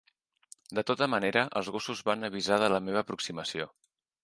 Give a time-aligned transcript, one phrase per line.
[0.79, 3.71] De tota manera, els gossos van avisar de la meva aproximació.